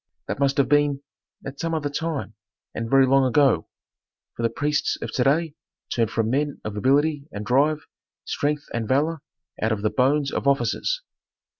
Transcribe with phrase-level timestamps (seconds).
[0.27, 1.03] that must have been
[1.45, 2.33] at some other time,
[2.73, 3.67] and very long ago.
[4.35, 5.53] For the priests of to day
[5.93, 7.85] turn from men of ability and drive
[8.25, 9.21] strength and valor
[9.61, 11.03] out of the bones of officers."